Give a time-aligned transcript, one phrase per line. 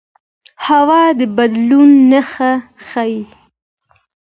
[0.67, 2.53] هوا د بدلون نښې
[2.87, 3.21] ښيي